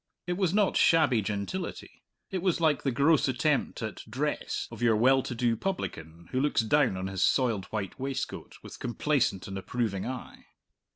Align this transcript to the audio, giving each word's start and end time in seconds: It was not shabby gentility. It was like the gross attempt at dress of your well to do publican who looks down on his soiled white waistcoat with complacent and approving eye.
It 0.25 0.33
was 0.33 0.51
not 0.51 0.77
shabby 0.77 1.21
gentility. 1.21 2.01
It 2.31 2.41
was 2.41 2.59
like 2.59 2.81
the 2.81 2.89
gross 2.89 3.27
attempt 3.27 3.83
at 3.83 4.01
dress 4.09 4.67
of 4.71 4.81
your 4.81 4.95
well 4.95 5.21
to 5.21 5.35
do 5.35 5.55
publican 5.55 6.27
who 6.31 6.39
looks 6.41 6.61
down 6.61 6.97
on 6.97 7.05
his 7.05 7.23
soiled 7.23 7.65
white 7.65 7.99
waistcoat 7.99 8.57
with 8.63 8.79
complacent 8.79 9.47
and 9.47 9.59
approving 9.59 10.07
eye. 10.07 10.45